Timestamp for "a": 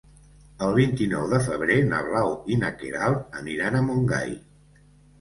3.83-3.87